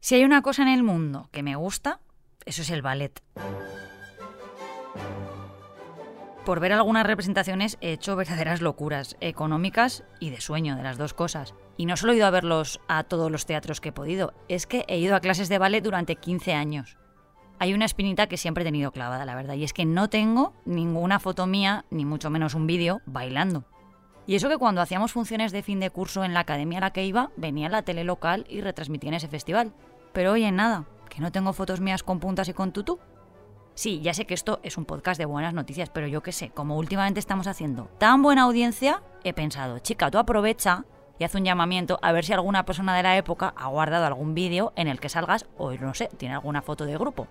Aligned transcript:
Si 0.00 0.14
hay 0.14 0.24
una 0.24 0.42
cosa 0.42 0.60
en 0.62 0.68
el 0.68 0.82
mundo 0.82 1.30
que 1.32 1.42
me 1.42 1.56
gusta, 1.56 2.00
eso 2.44 2.60
es 2.60 2.68
el 2.68 2.82
ballet. 2.82 3.22
Por 6.44 6.60
ver 6.60 6.74
algunas 6.74 7.06
representaciones 7.06 7.78
he 7.80 7.92
hecho 7.92 8.14
verdaderas 8.14 8.60
locuras, 8.60 9.16
económicas 9.20 10.04
y 10.20 10.28
de 10.28 10.42
sueño, 10.42 10.76
de 10.76 10.82
las 10.82 10.98
dos 10.98 11.14
cosas. 11.14 11.54
Y 11.78 11.86
no 11.86 11.96
solo 11.96 12.12
he 12.12 12.16
ido 12.16 12.26
a 12.26 12.30
verlos 12.30 12.80
a 12.86 13.04
todos 13.04 13.32
los 13.32 13.46
teatros 13.46 13.80
que 13.80 13.88
he 13.88 13.92
podido, 13.92 14.34
es 14.48 14.66
que 14.66 14.84
he 14.88 14.98
ido 14.98 15.16
a 15.16 15.20
clases 15.20 15.48
de 15.48 15.56
ballet 15.56 15.80
durante 15.80 16.16
15 16.16 16.52
años. 16.52 16.98
Hay 17.58 17.72
una 17.72 17.86
espinita 17.86 18.26
que 18.26 18.36
siempre 18.36 18.62
he 18.62 18.66
tenido 18.66 18.92
clavada, 18.92 19.24
la 19.24 19.34
verdad, 19.34 19.54
y 19.54 19.64
es 19.64 19.72
que 19.72 19.86
no 19.86 20.10
tengo 20.10 20.52
ninguna 20.66 21.18
foto 21.18 21.46
mía, 21.46 21.86
ni 21.90 22.04
mucho 22.04 22.28
menos 22.28 22.54
un 22.54 22.66
vídeo, 22.66 23.00
bailando. 23.06 23.64
Y 24.26 24.36
eso 24.36 24.48
que 24.48 24.58
cuando 24.58 24.80
hacíamos 24.80 25.12
funciones 25.12 25.52
de 25.52 25.62
fin 25.62 25.80
de 25.80 25.90
curso 25.90 26.24
en 26.24 26.32
la 26.32 26.40
academia 26.40 26.78
a 26.78 26.80
la 26.80 26.92
que 26.92 27.04
iba, 27.04 27.30
venía 27.36 27.68
la 27.68 27.82
tele 27.82 28.04
local 28.04 28.46
y 28.48 28.60
retransmitía 28.60 29.08
en 29.08 29.14
ese 29.14 29.28
festival. 29.28 29.72
Pero 30.12 30.32
oye, 30.32 30.50
nada, 30.50 30.86
que 31.10 31.20
no 31.20 31.30
tengo 31.30 31.52
fotos 31.52 31.80
mías 31.80 32.02
con 32.02 32.20
puntas 32.20 32.48
y 32.48 32.54
con 32.54 32.72
tutú. 32.72 32.98
Sí, 33.74 34.00
ya 34.00 34.14
sé 34.14 34.24
que 34.24 34.34
esto 34.34 34.60
es 34.62 34.78
un 34.78 34.84
podcast 34.84 35.18
de 35.18 35.26
buenas 35.26 35.52
noticias, 35.52 35.90
pero 35.90 36.06
yo 36.06 36.22
qué 36.22 36.32
sé, 36.32 36.50
como 36.50 36.78
últimamente 36.78 37.18
estamos 37.20 37.48
haciendo 37.48 37.90
tan 37.98 38.22
buena 38.22 38.42
audiencia, 38.42 39.02
he 39.24 39.32
pensado, 39.32 39.80
chica, 39.80 40.10
tú 40.12 40.18
aprovecha 40.18 40.84
y 41.18 41.24
haz 41.24 41.34
un 41.34 41.44
llamamiento 41.44 41.98
a 42.00 42.12
ver 42.12 42.24
si 42.24 42.32
alguna 42.32 42.64
persona 42.64 42.96
de 42.96 43.02
la 43.02 43.16
época 43.16 43.52
ha 43.56 43.66
guardado 43.66 44.06
algún 44.06 44.34
vídeo 44.34 44.72
en 44.76 44.86
el 44.86 45.00
que 45.00 45.08
salgas 45.08 45.46
o 45.58 45.72
no 45.72 45.92
sé, 45.92 46.08
tiene 46.16 46.34
alguna 46.34 46.62
foto 46.62 46.86
de 46.86 46.96
grupo. 46.96 47.26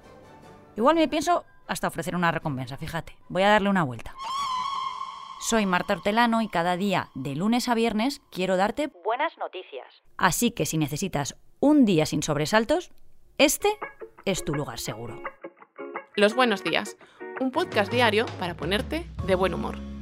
Igual 0.75 0.95
me 0.95 1.07
pienso 1.07 1.45
hasta 1.65 1.87
ofrecer 1.87 2.13
una 2.13 2.31
recompensa, 2.31 2.75
fíjate, 2.75 3.15
voy 3.29 3.43
a 3.43 3.49
darle 3.49 3.69
una 3.69 3.83
vuelta. 3.83 4.13
Soy 5.45 5.65
Marta 5.65 5.95
Hortelano 5.95 6.41
y 6.41 6.47
cada 6.47 6.77
día, 6.77 7.09
de 7.15 7.35
lunes 7.35 7.67
a 7.67 7.75
viernes, 7.75 8.21
quiero 8.31 8.55
darte 8.55 8.87
buenas 9.03 9.37
noticias. 9.37 10.01
Así 10.15 10.51
que 10.51 10.65
si 10.65 10.77
necesitas 10.77 11.35
un 11.59 11.83
día 11.83 12.05
sin 12.05 12.23
sobresaltos, 12.23 12.91
este 13.37 13.67
es 14.23 14.45
tu 14.45 14.53
lugar 14.55 14.79
seguro. 14.79 15.21
Los 16.15 16.33
buenos 16.33 16.63
días, 16.63 16.95
un 17.41 17.51
podcast 17.51 17.91
diario 17.91 18.25
para 18.39 18.55
ponerte 18.55 19.05
de 19.27 19.35
buen 19.35 19.53
humor. 19.53 19.92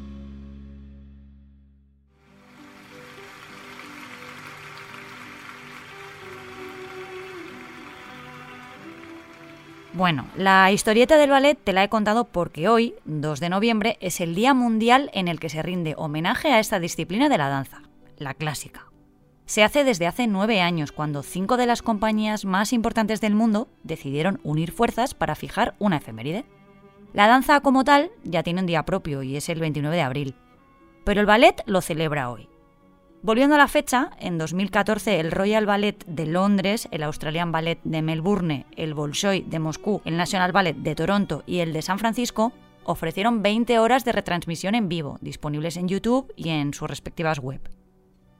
Bueno, 9.93 10.25
la 10.37 10.71
historieta 10.71 11.17
del 11.17 11.31
ballet 11.31 11.59
te 11.61 11.73
la 11.73 11.83
he 11.83 11.89
contado 11.89 12.23
porque 12.23 12.69
hoy, 12.69 12.95
2 13.03 13.41
de 13.41 13.49
noviembre, 13.49 13.97
es 13.99 14.21
el 14.21 14.35
Día 14.35 14.53
Mundial 14.53 15.09
en 15.13 15.27
el 15.27 15.37
que 15.37 15.49
se 15.49 15.61
rinde 15.61 15.95
homenaje 15.97 16.49
a 16.49 16.59
esta 16.59 16.79
disciplina 16.79 17.27
de 17.27 17.37
la 17.37 17.49
danza, 17.49 17.81
la 18.17 18.33
clásica. 18.33 18.89
Se 19.45 19.63
hace 19.63 19.83
desde 19.83 20.07
hace 20.07 20.27
nueve 20.27 20.61
años, 20.61 20.93
cuando 20.93 21.23
cinco 21.23 21.57
de 21.57 21.65
las 21.65 21.81
compañías 21.81 22.45
más 22.45 22.71
importantes 22.71 23.19
del 23.19 23.35
mundo 23.35 23.67
decidieron 23.83 24.39
unir 24.43 24.71
fuerzas 24.71 25.13
para 25.13 25.35
fijar 25.35 25.75
una 25.77 25.97
efeméride. 25.97 26.45
La 27.11 27.27
danza 27.27 27.59
como 27.59 27.83
tal 27.83 28.11
ya 28.23 28.43
tiene 28.43 28.61
un 28.61 28.67
día 28.67 28.85
propio 28.85 29.23
y 29.23 29.35
es 29.35 29.49
el 29.49 29.59
29 29.59 29.93
de 29.93 30.01
abril, 30.01 30.35
pero 31.03 31.19
el 31.19 31.27
ballet 31.27 31.61
lo 31.65 31.81
celebra 31.81 32.29
hoy. 32.29 32.50
Volviendo 33.23 33.53
a 33.53 33.59
la 33.59 33.67
fecha, 33.67 34.09
en 34.19 34.39
2014 34.39 35.19
el 35.19 35.31
Royal 35.31 35.67
Ballet 35.67 36.03
de 36.07 36.25
Londres, 36.25 36.87
el 36.89 37.03
Australian 37.03 37.51
Ballet 37.51 37.79
de 37.83 38.01
Melbourne, 38.01 38.65
el 38.75 38.95
Bolshoi 38.95 39.43
de 39.43 39.59
Moscú, 39.59 40.01
el 40.05 40.17
National 40.17 40.51
Ballet 40.51 40.75
de 40.75 40.95
Toronto 40.95 41.43
y 41.45 41.59
el 41.59 41.71
de 41.71 41.83
San 41.83 41.99
Francisco 41.99 42.51
ofrecieron 42.83 43.43
20 43.43 43.77
horas 43.77 44.05
de 44.05 44.11
retransmisión 44.11 44.73
en 44.73 44.89
vivo, 44.89 45.19
disponibles 45.21 45.77
en 45.77 45.87
YouTube 45.87 46.33
y 46.35 46.49
en 46.49 46.73
sus 46.73 46.89
respectivas 46.89 47.37
web. 47.37 47.61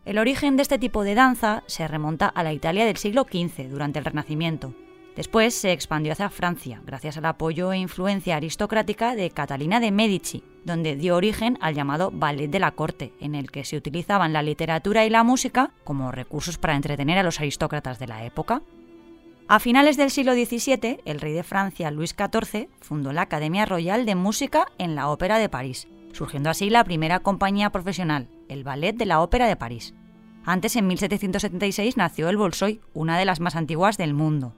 El 0.04 0.18
origen 0.18 0.56
de 0.56 0.64
este 0.64 0.80
tipo 0.80 1.04
de 1.04 1.14
danza 1.14 1.62
se 1.68 1.88
remonta 1.88 2.26
a 2.26 2.42
la 2.42 2.52
Italia 2.52 2.84
del 2.84 2.98
siglo 2.98 3.28
XV, 3.32 3.70
durante 3.70 4.00
el 4.00 4.06
Renacimiento. 4.06 4.74
Después 5.16 5.54
se 5.54 5.74
expandió 5.74 6.14
hacia 6.14 6.30
Francia, 6.30 6.82
gracias 6.86 7.18
al 7.18 7.26
apoyo 7.26 7.74
e 7.74 7.78
influencia 7.78 8.38
aristocrática 8.38 9.14
de 9.14 9.30
Catalina 9.30 9.82
de 9.82 9.92
Medici, 9.92 10.44
donde 10.64 10.96
dio 10.96 11.18
origen 11.18 11.58
al 11.60 11.76
llamado 11.76 12.12
ballet 12.12 12.50
de 12.50 12.60
la 12.60 12.72
corte, 12.72 13.14
en 13.20 13.36
el 13.36 13.52
que 13.52 13.66
se 13.66 13.76
utilizaban 13.76 14.32
la 14.32 14.42
literatura 14.42 15.06
y 15.06 15.10
la 15.10 15.24
música 15.24 15.72
como 15.84 16.12
recursos 16.12 16.58
para 16.58 16.76
entretener 16.76 17.18
a 17.18 17.24
los 17.24 17.40
aristócratas 17.40 18.00
de 18.00 18.08
la 18.08 18.24
época. 18.24 18.62
A 19.50 19.60
finales 19.60 19.98
del 19.98 20.12
siglo 20.12 20.34
XVII, 20.34 21.02
el 21.04 21.20
rey 21.20 21.34
de 21.34 21.44
Francia, 21.44 21.92
Luis 21.92 22.16
XIV, 22.18 22.70
fundó 22.80 23.12
la 23.12 23.24
Academia 23.24 23.66
Royal 23.66 24.06
de 24.06 24.16
Música 24.16 24.66
en 24.78 24.96
la 24.96 25.10
Ópera 25.10 25.40
de 25.40 25.50
París, 25.50 25.90
surgiendo 26.14 26.50
así 26.50 26.70
la 26.70 26.86
primera 26.86 27.20
compañía 27.20 27.70
profesional, 27.70 28.30
el 28.48 28.64
Ballet 28.64 28.96
de 28.96 29.06
la 29.06 29.20
Ópera 29.20 29.48
de 29.48 29.58
París. 29.58 29.94
Antes, 30.46 30.78
en 30.78 30.88
1776, 30.88 31.98
nació 31.98 32.30
el 32.30 32.38
Bolshoi, 32.38 32.80
una 32.94 33.20
de 33.20 33.26
las 33.26 33.42
más 33.42 33.58
antiguas 33.58 33.98
del 33.98 34.14
mundo. 34.14 34.56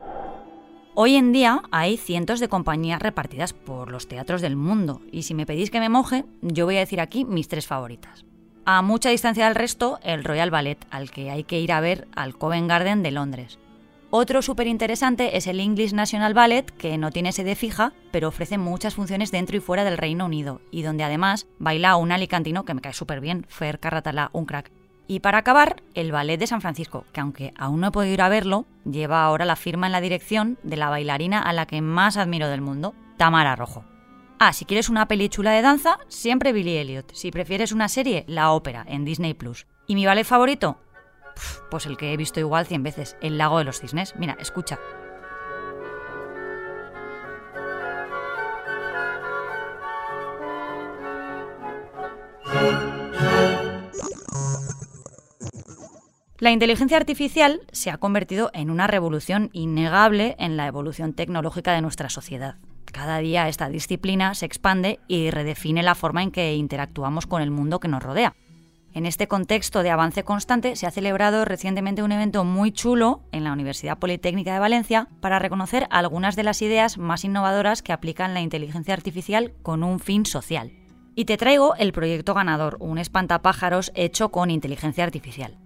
Hoy 0.96 1.16
en 1.16 1.32
día 1.32 1.64
hay 1.72 1.98
cientos 1.98 2.40
de 2.40 2.50
compañías 2.50 3.02
repartidas 3.02 3.52
por 3.52 3.90
los 3.90 4.08
teatros 4.08 4.44
del 4.44 4.56
mundo, 4.56 5.02
y 5.12 5.24
si 5.24 5.34
me 5.34 5.48
pedís 5.48 5.72
que 5.72 5.80
me 5.80 5.90
moje, 5.90 6.24
yo 6.44 6.66
voy 6.66 6.76
a 6.76 6.82
decir 6.82 7.02
aquí 7.02 7.26
mis 7.26 7.48
tres 7.48 7.66
favoritas. 7.66 8.26
A 8.66 8.84
mucha 8.84 9.10
distancia 9.10 9.46
del 9.46 9.56
resto, 9.56 9.98
el 10.04 10.24
Royal 10.24 10.52
Ballet, 10.52 10.78
al 10.92 11.10
que 11.10 11.32
hay 11.32 11.46
que 11.46 11.60
ir 11.60 11.72
a 11.72 11.82
ver 11.82 12.08
al 12.16 12.38
Covent 12.38 12.70
Garden 12.70 13.02
de 13.02 13.10
Londres. 13.10 13.58
Otro 14.12 14.44
súper 14.44 14.68
interesante 14.68 15.36
es 15.36 15.48
el 15.48 15.60
English 15.60 15.94
National 15.94 16.36
Ballet, 16.36 16.70
que 16.70 17.00
no 17.00 17.10
tiene 17.10 17.32
sede 17.32 17.56
fija, 17.56 17.94
pero 18.12 18.28
ofrece 18.28 18.60
muchas 18.60 18.94
funciones 18.94 19.32
dentro 19.32 19.58
y 19.58 19.62
fuera 19.62 19.84
del 19.84 19.98
Reino 19.98 20.28
Unido, 20.28 20.62
y 20.70 20.84
donde 20.84 21.04
además 21.04 21.48
baila 21.58 21.96
un 21.96 22.12
alicantino 22.12 22.66
que 22.66 22.76
me 22.76 22.82
cae 22.82 22.94
súper 22.94 23.20
bien, 23.20 23.48
Fer 23.50 23.80
Carratala, 23.80 24.30
un 24.32 24.46
crack. 24.46 24.72
Y 25.08 25.20
para 25.20 25.40
acabar, 25.40 25.84
el 25.96 26.12
Ballet 26.12 26.38
de 26.38 26.48
San 26.48 26.62
Francisco, 26.62 27.06
que 27.12 27.22
aunque 27.22 27.54
aún 27.58 27.82
no 27.82 27.88
he 27.88 27.92
podido 27.92 28.14
ir 28.14 28.22
a 28.22 28.30
verlo, 28.30 28.66
lleva 28.86 29.24
ahora 29.24 29.46
la 29.46 29.56
firma 29.56 29.88
en 29.88 29.92
la 29.92 30.02
dirección 30.02 30.58
de 30.64 30.78
la 30.78 30.90
bailarina 30.90 31.42
a 31.42 31.54
la 31.54 31.66
que 31.66 31.82
más 31.82 32.18
admiro 32.18 32.48
del 32.48 32.62
mundo, 32.62 32.96
Tamara 33.18 33.56
Rojo. 33.56 33.84
Ah, 34.40 34.54
si 34.54 34.66
quieres 34.66 34.90
una 34.90 35.08
peli 35.08 35.30
chula 35.30 35.52
de 35.52 35.62
danza, 35.62 36.00
siempre 36.08 36.54
Billy 36.54 36.78
Elliot. 36.78 37.14
Si 37.14 37.32
prefieres 37.32 37.72
una 37.72 37.90
serie, 37.90 38.26
la 38.28 38.52
ópera, 38.52 38.86
en 38.88 39.06
Disney 39.06 39.34
Plus. 39.34 39.68
¿Y 39.88 39.96
mi 39.96 40.06
ballet 40.06 40.26
favorito? 40.26 40.78
pues 41.72 41.88
el 41.88 41.98
que 41.98 42.14
he 42.14 42.18
visto 42.18 42.40
igual 42.40 42.68
100 42.68 42.84
veces, 42.84 43.18
El 43.20 43.40
lago 43.40 43.58
de 43.58 43.64
los 43.64 43.80
cisnes. 43.80 44.16
Mira, 44.18 44.38
escucha. 44.40 44.80
La 56.44 56.52
inteligencia 56.52 56.98
artificial 56.98 57.62
se 57.72 57.90
ha 57.90 57.98
convertido 57.98 58.52
en 58.54 58.70
una 58.70 58.86
revolución 58.86 59.50
innegable 59.54 60.36
en 60.40 60.58
la 60.58 60.68
evolución 60.68 61.14
tecnológica 61.14 61.72
de 61.72 61.80
nuestra 61.80 62.10
sociedad. 62.10 62.58
Cada 62.84 63.20
día 63.20 63.48
esta 63.48 63.70
disciplina 63.70 64.36
se 64.36 64.46
expande 64.46 65.00
y 65.08 65.30
redefine 65.30 65.84
la 65.84 65.96
forma 65.96 66.22
en 66.22 66.32
que 66.32 66.54
interactuamos 66.56 67.28
con 67.28 67.42
el 67.42 67.50
mundo 67.50 67.80
que 67.80 67.88
nos 67.88 68.04
rodea. 68.04 68.36
En 68.94 69.06
este 69.06 69.30
contexto 69.30 69.84
de 69.84 69.92
avance 69.92 70.26
constante 70.26 70.76
se 70.76 70.86
ha 70.86 70.92
celebrado 70.92 71.46
recientemente 71.46 72.04
un 72.04 72.12
evento 72.12 72.44
muy 72.44 72.74
chulo 72.74 73.22
en 73.32 73.46
la 73.46 73.54
Universidad 73.54 73.98
Politécnica 73.98 74.52
de 74.52 74.60
Valencia 74.60 75.08
para 75.22 75.40
reconocer 75.40 75.88
algunas 75.92 76.36
de 76.36 76.44
las 76.44 76.62
ideas 76.62 76.98
más 76.98 77.24
innovadoras 77.24 77.82
que 77.82 77.94
aplican 77.94 78.34
la 78.34 78.42
inteligencia 78.42 78.94
artificial 78.94 79.54
con 79.62 79.82
un 79.82 80.02
fin 80.02 80.26
social. 80.26 80.74
Y 81.16 81.24
te 81.24 81.38
traigo 81.38 81.76
el 81.76 81.94
proyecto 81.94 82.34
ganador, 82.34 82.76
un 82.82 82.98
espantapájaros 82.98 83.94
hecho 83.96 84.28
con 84.28 84.52
inteligencia 84.52 85.06
artificial. 85.06 85.63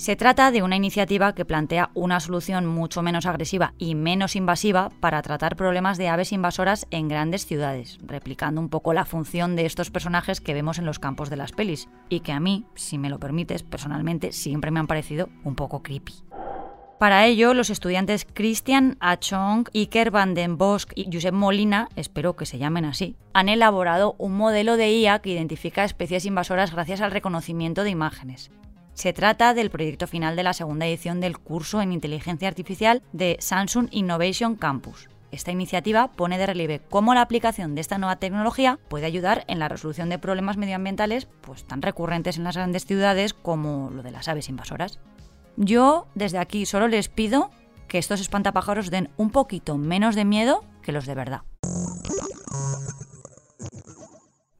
Se 0.00 0.16
trata 0.16 0.50
de 0.50 0.62
una 0.62 0.76
iniciativa 0.76 1.34
que 1.34 1.44
plantea 1.44 1.90
una 1.92 2.20
solución 2.20 2.64
mucho 2.64 3.02
menos 3.02 3.26
agresiva 3.26 3.74
y 3.76 3.94
menos 3.94 4.34
invasiva 4.34 4.88
para 4.98 5.20
tratar 5.20 5.56
problemas 5.56 5.98
de 5.98 6.08
aves 6.08 6.32
invasoras 6.32 6.86
en 6.90 7.06
grandes 7.06 7.44
ciudades, 7.44 7.98
replicando 8.06 8.62
un 8.62 8.70
poco 8.70 8.94
la 8.94 9.04
función 9.04 9.56
de 9.56 9.66
estos 9.66 9.90
personajes 9.90 10.40
que 10.40 10.54
vemos 10.54 10.78
en 10.78 10.86
los 10.86 11.00
campos 11.00 11.28
de 11.28 11.36
las 11.36 11.52
pelis, 11.52 11.90
y 12.08 12.20
que 12.20 12.32
a 12.32 12.40
mí, 12.40 12.64
si 12.74 12.96
me 12.96 13.10
lo 13.10 13.18
permites, 13.18 13.62
personalmente 13.62 14.32
siempre 14.32 14.70
me 14.70 14.80
han 14.80 14.86
parecido 14.86 15.28
un 15.44 15.54
poco 15.54 15.82
creepy. 15.82 16.14
Para 16.98 17.26
ello, 17.26 17.52
los 17.52 17.68
estudiantes 17.68 18.26
Christian 18.32 18.96
Achong, 19.00 19.66
Iker 19.74 20.10
van 20.10 20.32
den 20.32 20.56
Bosch 20.56 20.92
y 20.94 21.10
Josep 21.12 21.34
Molina, 21.34 21.90
espero 21.94 22.36
que 22.36 22.46
se 22.46 22.56
llamen 22.56 22.86
así, 22.86 23.16
han 23.34 23.50
elaborado 23.50 24.14
un 24.16 24.34
modelo 24.34 24.78
de 24.78 24.92
IA 24.92 25.18
que 25.18 25.32
identifica 25.32 25.84
especies 25.84 26.24
invasoras 26.24 26.72
gracias 26.72 27.02
al 27.02 27.10
reconocimiento 27.10 27.84
de 27.84 27.90
imágenes. 27.90 28.50
Se 29.00 29.14
trata 29.14 29.54
del 29.54 29.70
proyecto 29.70 30.06
final 30.06 30.36
de 30.36 30.42
la 30.42 30.52
segunda 30.52 30.86
edición 30.86 31.20
del 31.20 31.38
curso 31.38 31.80
en 31.80 31.90
inteligencia 31.90 32.48
artificial 32.48 33.02
de 33.14 33.38
Samsung 33.40 33.88
Innovation 33.92 34.56
Campus. 34.56 35.08
Esta 35.30 35.50
iniciativa 35.50 36.08
pone 36.08 36.36
de 36.36 36.44
relieve 36.44 36.82
cómo 36.90 37.14
la 37.14 37.22
aplicación 37.22 37.74
de 37.74 37.80
esta 37.80 37.96
nueva 37.96 38.16
tecnología 38.16 38.78
puede 38.90 39.06
ayudar 39.06 39.46
en 39.48 39.58
la 39.58 39.68
resolución 39.68 40.10
de 40.10 40.18
problemas 40.18 40.58
medioambientales 40.58 41.28
pues, 41.40 41.64
tan 41.64 41.80
recurrentes 41.80 42.36
en 42.36 42.44
las 42.44 42.56
grandes 42.56 42.84
ciudades 42.84 43.32
como 43.32 43.88
lo 43.88 44.02
de 44.02 44.10
las 44.10 44.28
aves 44.28 44.50
invasoras. 44.50 44.98
Yo 45.56 46.06
desde 46.14 46.36
aquí 46.36 46.66
solo 46.66 46.86
les 46.86 47.08
pido 47.08 47.50
que 47.88 47.96
estos 47.96 48.20
espantapájaros 48.20 48.90
den 48.90 49.08
un 49.16 49.30
poquito 49.30 49.78
menos 49.78 50.14
de 50.14 50.26
miedo 50.26 50.62
que 50.82 50.92
los 50.92 51.06
de 51.06 51.14
verdad. 51.14 51.40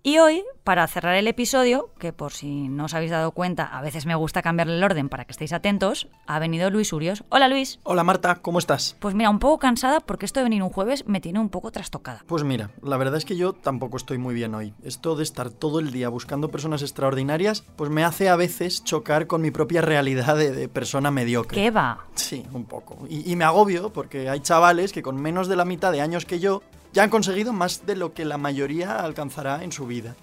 Y 0.03 0.19
hoy, 0.19 0.45
para 0.65 0.87
cerrar 0.87 1.15
el 1.17 1.29
episodio, 1.29 1.91
que 1.99 2.15
por 2.15 2.33
si 2.33 2.69
no 2.69 2.87
os 2.87 2.95
habéis 2.95 3.11
dado 3.11 3.33
cuenta, 3.33 3.65
a 3.65 3.83
veces 3.83 4.07
me 4.07 4.15
gusta 4.15 4.41
cambiarle 4.41 4.79
el 4.79 4.83
orden 4.83 5.11
para 5.11 5.27
que 5.27 5.33
estéis 5.33 5.53
atentos, 5.53 6.09
ha 6.27 6.39
venido 6.39 6.71
Luis 6.71 6.95
Urios. 6.95 7.23
Hola 7.29 7.49
Luis. 7.49 7.81
Hola 7.83 8.03
Marta, 8.03 8.37
¿cómo 8.37 8.59
estás? 8.59 8.97
Pues 8.99 9.15
mira, 9.15 9.29
un 9.29 9.39
poco 9.39 9.59
cansada 9.59 10.01
porque 10.01 10.25
esto 10.25 10.41
de 10.41 10.45
venir 10.45 10.63
un 10.63 10.71
jueves 10.71 11.07
me 11.07 11.21
tiene 11.21 11.39
un 11.39 11.51
poco 11.51 11.71
trastocada. 11.71 12.25
Pues 12.27 12.45
mira, 12.45 12.71
la 12.83 12.97
verdad 12.97 13.17
es 13.17 13.27
que 13.27 13.37
yo 13.37 13.53
tampoco 13.53 13.99
estoy 13.99 14.17
muy 14.17 14.35
bien 14.35 14.55
hoy. 14.55 14.73
Esto 14.83 15.17
de 15.17 15.23
estar 15.23 15.51
todo 15.51 15.81
el 15.81 15.91
día 15.91 16.09
buscando 16.09 16.51
personas 16.51 16.81
extraordinarias, 16.81 17.63
pues 17.77 17.91
me 17.91 18.03
hace 18.03 18.31
a 18.31 18.37
veces 18.37 18.83
chocar 18.83 19.27
con 19.27 19.43
mi 19.43 19.51
propia 19.51 19.83
realidad 19.83 20.35
de, 20.35 20.67
persona 20.71 21.11
mediocre. 21.11 21.61
¿Qué 21.61 21.71
va? 21.71 22.07
Sí, 22.15 22.47
un 22.55 22.65
poco. 22.65 23.07
Y, 23.11 23.31
y 23.31 23.37
me 23.37 23.45
agobio 23.45 23.93
porque 23.93 24.31
hay 24.31 24.41
chavales 24.41 24.95
que 24.95 25.03
con 25.03 25.21
menos 25.21 25.47
de 25.47 25.57
la 25.57 25.67
mitad 25.67 25.93
de 25.93 26.01
años 26.01 26.25
que 26.25 26.41
yo 26.41 26.63
ya 26.93 27.03
han 27.03 27.11
conseguido 27.11 27.53
más 27.53 27.87
de 27.87 27.97
lo 27.97 28.15
que 28.15 28.25
la 28.25 28.39
mayoría 28.39 28.97
alcanzará 28.97 29.63
en 29.63 29.73
su 29.73 29.87
vida. 29.87 30.17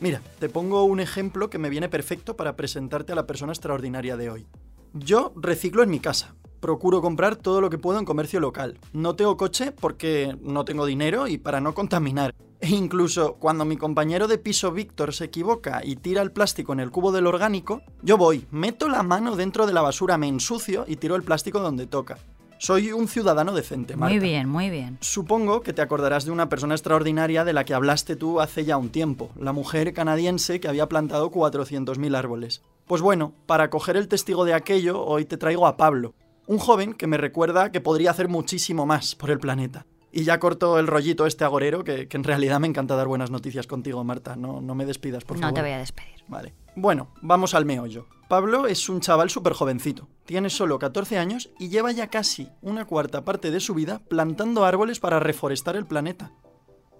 Mira, 0.00 0.20
te 0.38 0.48
pongo 0.48 0.84
un 0.84 1.00
ejemplo 1.00 1.50
que 1.50 1.58
me 1.58 1.70
viene 1.70 1.88
perfecto 1.88 2.36
para 2.36 2.56
presentarte 2.56 3.12
a 3.12 3.16
la 3.16 3.26
persona 3.26 3.52
extraordinaria 3.52 4.16
de 4.16 4.30
hoy. 4.30 4.46
Yo 4.92 5.32
reciclo 5.36 5.82
en 5.82 5.90
mi 5.90 6.00
casa. 6.00 6.34
Procuro 6.60 7.02
comprar 7.02 7.36
todo 7.36 7.60
lo 7.60 7.68
que 7.68 7.78
puedo 7.78 7.98
en 7.98 8.04
comercio 8.04 8.40
local. 8.40 8.78
No 8.92 9.16
tengo 9.16 9.36
coche 9.36 9.72
porque 9.72 10.36
no 10.40 10.64
tengo 10.64 10.86
dinero 10.86 11.26
y 11.26 11.36
para 11.36 11.60
no 11.60 11.74
contaminar. 11.74 12.34
E 12.60 12.68
incluso 12.68 13.34
cuando 13.34 13.64
mi 13.64 13.76
compañero 13.76 14.28
de 14.28 14.38
piso 14.38 14.72
Víctor 14.72 15.12
se 15.12 15.24
equivoca 15.24 15.82
y 15.84 15.96
tira 15.96 16.22
el 16.22 16.32
plástico 16.32 16.72
en 16.72 16.80
el 16.80 16.90
cubo 16.90 17.12
del 17.12 17.26
orgánico, 17.26 17.82
yo 18.02 18.16
voy, 18.16 18.46
meto 18.50 18.88
la 18.88 19.02
mano 19.02 19.36
dentro 19.36 19.66
de 19.66 19.74
la 19.74 19.82
basura, 19.82 20.16
me 20.16 20.28
ensucio 20.28 20.84
y 20.88 20.96
tiro 20.96 21.16
el 21.16 21.22
plástico 21.22 21.60
donde 21.60 21.86
toca. 21.86 22.18
Soy 22.64 22.92
un 22.92 23.08
ciudadano 23.08 23.52
decente, 23.52 23.94
Marta. 23.94 24.14
Muy 24.14 24.26
bien, 24.26 24.48
muy 24.48 24.70
bien. 24.70 24.96
Supongo 25.02 25.60
que 25.60 25.74
te 25.74 25.82
acordarás 25.82 26.24
de 26.24 26.30
una 26.30 26.48
persona 26.48 26.74
extraordinaria 26.74 27.44
de 27.44 27.52
la 27.52 27.64
que 27.64 27.74
hablaste 27.74 28.16
tú 28.16 28.40
hace 28.40 28.64
ya 28.64 28.78
un 28.78 28.88
tiempo, 28.88 29.30
la 29.38 29.52
mujer 29.52 29.92
canadiense 29.92 30.60
que 30.60 30.68
había 30.68 30.88
plantado 30.88 31.30
400.000 31.30 32.16
árboles. 32.16 32.62
Pues 32.86 33.02
bueno, 33.02 33.34
para 33.44 33.68
coger 33.68 33.98
el 33.98 34.08
testigo 34.08 34.46
de 34.46 34.54
aquello, 34.54 35.04
hoy 35.04 35.26
te 35.26 35.36
traigo 35.36 35.66
a 35.66 35.76
Pablo, 35.76 36.14
un 36.46 36.56
joven 36.56 36.94
que 36.94 37.06
me 37.06 37.18
recuerda 37.18 37.70
que 37.70 37.82
podría 37.82 38.12
hacer 38.12 38.28
muchísimo 38.28 38.86
más 38.86 39.14
por 39.14 39.30
el 39.30 39.40
planeta. 39.40 39.84
Y 40.10 40.24
ya 40.24 40.40
corto 40.40 40.78
el 40.78 40.86
rollito 40.86 41.26
este 41.26 41.44
agorero, 41.44 41.84
que, 41.84 42.08
en 42.10 42.24
realidad 42.24 42.60
me 42.60 42.66
encanta 42.66 42.96
dar 42.96 43.08
buenas 43.08 43.30
noticias 43.30 43.66
contigo, 43.66 44.02
Marta. 44.04 44.36
No, 44.36 44.62
no 44.62 44.74
me 44.74 44.86
despidas, 44.86 45.22
por 45.24 45.36
favor. 45.36 45.50
No 45.50 45.54
te 45.54 45.60
voy 45.60 45.72
a 45.72 45.78
despedir. 45.78 46.24
Vale. 46.28 46.54
Bueno, 46.76 47.08
vamos 47.22 47.54
al 47.54 47.64
meollo. 47.64 48.06
Pablo 48.28 48.66
es 48.66 48.88
un 48.88 49.00
chaval 49.00 49.30
súper 49.30 49.52
jovencito. 49.52 50.08
Tiene 50.24 50.50
solo 50.50 50.78
14 50.78 51.18
años 51.18 51.50
y 51.58 51.68
lleva 51.68 51.92
ya 51.92 52.08
casi 52.08 52.48
una 52.62 52.84
cuarta 52.84 53.24
parte 53.24 53.52
de 53.52 53.60
su 53.60 53.74
vida 53.74 54.00
plantando 54.08 54.64
árboles 54.64 54.98
para 54.98 55.20
reforestar 55.20 55.76
el 55.76 55.86
planeta. 55.86 56.32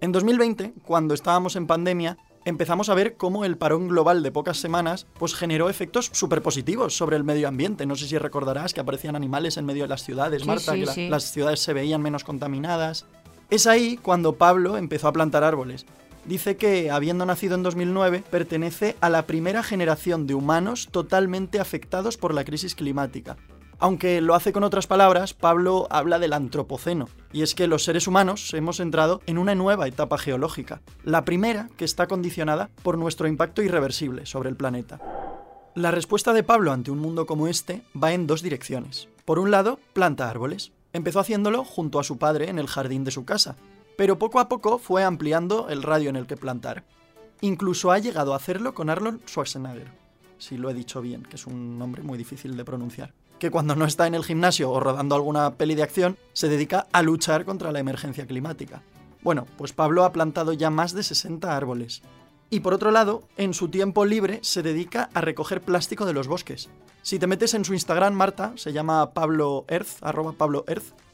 En 0.01 0.13
2020, 0.13 0.75
cuando 0.85 1.13
estábamos 1.13 1.57
en 1.57 1.67
pandemia, 1.67 2.19
empezamos 2.45 2.89
a 2.89 2.95
ver 2.95 3.17
cómo 3.17 3.45
el 3.45 3.57
parón 3.57 3.89
global 3.89 4.23
de 4.23 4.31
pocas 4.31 4.59
semanas 4.59 5.07
pues 5.19 5.35
generó 5.35 5.69
efectos 5.69 6.11
súper 6.13 6.41
positivos 6.41 6.97
sobre 6.97 7.17
el 7.17 7.25
medio 7.25 7.49
ambiente. 7.49 7.85
No 7.85 7.97
sé 7.97 8.07
si 8.07 8.17
recordarás 8.17 8.75
que 8.75 8.81
aparecían 8.81 9.17
animales 9.17 9.57
en 9.57 9.65
medio 9.65 9.85
de 9.85 9.89
las 9.89 10.05
ciudades, 10.05 10.47
Marta, 10.47 10.75
que 10.75 11.09
las 11.09 11.33
ciudades 11.33 11.61
se 11.61 11.73
veían 11.73 12.03
menos 12.03 12.23
contaminadas. 12.23 13.07
Es 13.51 13.67
ahí 13.67 13.97
cuando 13.97 14.37
Pablo 14.37 14.77
empezó 14.77 15.09
a 15.09 15.13
plantar 15.13 15.43
árboles 15.43 15.85
dice 16.25 16.57
que, 16.57 16.91
habiendo 16.91 17.27
nacido 17.27 17.55
en 17.55 17.63
2009, 17.63 18.25
pertenece 18.31 18.97
a 19.01 19.11
la 19.11 19.27
primera 19.27 19.63
generación 19.63 20.27
de 20.27 20.35
humanos 20.35 20.89
totalmente 20.91 21.61
afectados 21.61 22.17
por 22.17 22.35
la 22.35 22.45
crisis 22.45 22.75
climática. 22.75 23.37
Aunque 23.79 24.21
lo 24.21 24.35
hace 24.35 24.53
con 24.53 24.65
otras 24.65 24.87
palabras, 24.87 25.35
Pablo 25.35 25.87
habla 25.91 26.19
del 26.19 26.33
antropoceno, 26.33 27.09
y 27.33 27.43
es 27.43 27.55
que 27.55 27.67
los 27.67 27.85
seres 27.85 28.07
humanos 28.07 28.55
hemos 28.55 28.81
entrado 28.81 29.21
en 29.27 29.37
una 29.37 29.55
nueva 29.55 29.89
etapa 29.89 30.17
geológica, 30.17 30.81
la 31.03 31.25
primera 31.25 31.69
que 31.77 31.85
está 31.85 32.07
condicionada 32.07 32.71
por 32.83 32.97
nuestro 32.97 33.29
impacto 33.29 33.63
irreversible 33.63 34.27
sobre 34.27 34.49
el 34.49 34.57
planeta. 34.57 35.01
La 35.75 35.91
respuesta 35.91 36.33
de 36.33 36.45
Pablo 36.45 36.71
ante 36.71 36.93
un 36.93 37.01
mundo 37.01 37.27
como 37.27 37.49
este 37.49 37.83
va 38.01 38.13
en 38.13 38.29
dos 38.29 38.43
direcciones. 38.43 39.09
Por 39.25 39.41
un 39.41 39.51
lado, 39.51 39.81
planta 39.93 40.31
árboles. 40.31 40.73
Empezó 40.93 41.19
haciéndolo 41.19 41.65
junto 41.65 41.99
a 41.99 42.05
su 42.05 42.17
padre 42.17 42.49
en 42.49 42.61
el 42.61 42.69
jardín 42.69 43.03
de 43.03 43.11
su 43.11 43.25
casa, 43.25 43.57
pero 43.97 44.19
poco 44.19 44.41
a 44.41 44.49
poco 44.49 44.79
fue 44.79 45.05
ampliando 45.05 45.69
el 45.69 45.83
radio 45.83 46.11
en 46.11 46.17
el 46.17 46.27
que 46.27 46.37
plantar. 46.37 46.85
Incluso 47.41 47.93
ha 47.93 47.99
llegado 47.99 48.33
a 48.33 48.37
hacerlo 48.37 48.75
con 48.75 48.91
Arnold 48.91 49.21
Schwarzenegger, 49.27 49.89
si 50.39 50.57
lo 50.57 50.71
he 50.71 50.75
dicho 50.75 51.01
bien, 51.01 51.23
que 51.23 51.37
es 51.37 51.47
un 51.47 51.79
nombre 51.79 52.03
muy 52.03 52.19
difícil 52.19 52.57
de 52.57 52.65
pronunciar, 52.65 53.13
que 53.39 53.51
cuando 53.51 53.77
no 53.77 53.85
está 53.85 54.07
en 54.07 54.15
el 54.15 54.25
gimnasio 54.25 54.71
o 54.71 54.81
rodando 54.81 55.15
alguna 55.15 55.55
peli 55.55 55.75
de 55.75 55.83
acción, 55.83 56.17
se 56.33 56.49
dedica 56.49 56.87
a 56.93 57.03
luchar 57.03 57.45
contra 57.45 57.73
la 57.73 57.81
emergencia 57.81 58.27
climática. 58.27 58.83
Bueno, 59.23 59.47
pues 59.57 59.73
Pablo 59.73 60.05
ha 60.05 60.13
plantado 60.13 60.53
ya 60.53 60.71
más 60.71 60.93
de 60.93 61.03
60 61.03 61.57
árboles. 61.57 62.03
Y 62.51 62.61
por 62.61 62.75
otro 62.75 62.91
lado, 62.91 63.25
en 63.37 63.55
su 63.55 63.69
tiempo 63.69 64.05
libre 64.05 64.39
se 64.43 64.63
dedica 64.63 65.09
a 65.15 65.21
recoger 65.21 65.63
plástico 65.63 66.05
de 66.05 66.13
los 66.13 66.29
bosques. 66.29 66.69
Si 67.03 67.19
te 67.19 67.27
metes 67.27 67.55
en 67.55 67.65
su 67.65 67.73
Instagram, 67.73 68.15
Marta, 68.15 68.53
se 68.57 68.73
llama 68.73 69.13
Pablo 69.13 69.65
Earth, 69.69 70.03
arroba 70.03 70.33
Pablo 70.33 70.65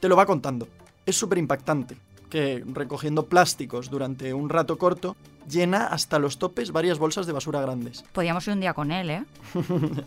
te 0.01 0.09
lo 0.09 0.17
va 0.17 0.27
contando. 0.27 0.69
Es 1.07 1.17
súper 1.17 1.39
impactante 1.39 1.97
que 2.31 2.65
recogiendo 2.73 3.27
plásticos 3.27 3.91
durante 3.91 4.33
un 4.33 4.49
rato 4.49 4.79
corto 4.79 5.17
llena 5.49 5.87
hasta 5.87 6.19
los 6.19 6.39
topes 6.39 6.73
varias 6.73 6.99
bolsas 6.99 7.27
de 7.27 7.33
basura 7.33 7.61
grandes. 7.61 8.05
Podríamos 8.13 8.47
ir 8.47 8.55
un 8.55 8.61
día 8.61 8.75
con 8.75 8.91
él, 8.91 9.11
¿eh? 9.11 9.25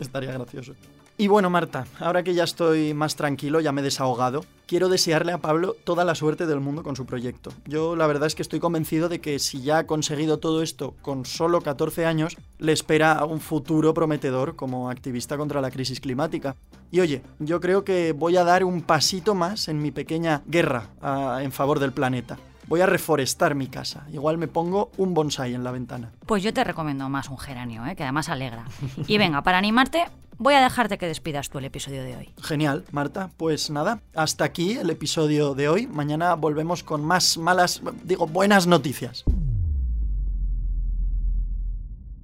Estaría 0.00 0.32
gracioso. 0.32 0.74
Y 1.16 1.28
bueno, 1.28 1.48
Marta, 1.48 1.86
ahora 2.00 2.24
que 2.24 2.34
ya 2.34 2.42
estoy 2.42 2.92
más 2.92 3.14
tranquilo, 3.14 3.60
ya 3.60 3.70
me 3.70 3.82
he 3.82 3.84
desahogado, 3.84 4.44
quiero 4.66 4.88
desearle 4.88 5.30
a 5.30 5.38
Pablo 5.38 5.76
toda 5.84 6.04
la 6.04 6.16
suerte 6.16 6.44
del 6.44 6.58
mundo 6.58 6.82
con 6.82 6.96
su 6.96 7.06
proyecto. 7.06 7.52
Yo 7.66 7.94
la 7.94 8.08
verdad 8.08 8.26
es 8.26 8.34
que 8.34 8.42
estoy 8.42 8.58
convencido 8.58 9.08
de 9.08 9.20
que 9.20 9.38
si 9.38 9.62
ya 9.62 9.78
ha 9.78 9.86
conseguido 9.86 10.38
todo 10.38 10.60
esto 10.60 10.96
con 11.02 11.24
solo 11.24 11.60
14 11.60 12.04
años, 12.04 12.36
le 12.58 12.72
espera 12.72 13.24
un 13.26 13.38
futuro 13.38 13.94
prometedor 13.94 14.56
como 14.56 14.90
activista 14.90 15.36
contra 15.36 15.60
la 15.60 15.70
crisis 15.70 16.00
climática. 16.00 16.56
Y 16.90 16.98
oye, 16.98 17.22
yo 17.38 17.60
creo 17.60 17.84
que 17.84 18.10
voy 18.10 18.36
a 18.36 18.42
dar 18.42 18.64
un 18.64 18.82
pasito 18.82 19.36
más 19.36 19.68
en 19.68 19.80
mi 19.80 19.92
pequeña 19.92 20.42
guerra 20.46 20.88
ah, 21.00 21.40
en 21.42 21.52
favor 21.52 21.78
del 21.78 21.92
planeta. 21.92 22.38
Voy 22.66 22.80
a 22.80 22.86
reforestar 22.86 23.54
mi 23.54 23.66
casa. 23.68 24.06
Igual 24.12 24.38
me 24.38 24.48
pongo 24.48 24.90
un 24.96 25.14
bonsai 25.14 25.54
en 25.54 25.64
la 25.64 25.70
ventana. 25.70 26.12
Pues 26.26 26.42
yo 26.42 26.52
te 26.52 26.64
recomiendo 26.64 27.08
más 27.08 27.28
un 27.28 27.38
geranio, 27.38 27.86
¿eh? 27.86 27.96
que 27.96 28.02
además 28.02 28.28
alegra. 28.28 28.64
Y 29.06 29.18
venga, 29.18 29.42
para 29.42 29.58
animarte, 29.58 30.06
voy 30.38 30.54
a 30.54 30.62
dejarte 30.62 30.98
que 30.98 31.06
despidas 31.06 31.50
tú 31.50 31.58
el 31.58 31.66
episodio 31.66 32.02
de 32.02 32.16
hoy. 32.16 32.32
Genial, 32.42 32.84
Marta. 32.90 33.30
Pues 33.36 33.70
nada, 33.70 34.00
hasta 34.14 34.44
aquí 34.44 34.72
el 34.72 34.90
episodio 34.90 35.54
de 35.54 35.68
hoy. 35.68 35.86
Mañana 35.86 36.34
volvemos 36.34 36.82
con 36.82 37.04
más 37.04 37.38
malas, 37.38 37.82
digo, 38.04 38.26
buenas 38.26 38.66
noticias. 38.66 39.24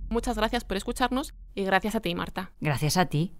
Muchas 0.08 0.36
gracias 0.36 0.64
por 0.64 0.76
escucharnos 0.76 1.34
y 1.54 1.64
gracias 1.64 1.94
a 1.94 2.00
ti, 2.00 2.14
Marta. 2.14 2.50
Gracias 2.60 2.96
a 2.96 3.06
ti. 3.06 3.39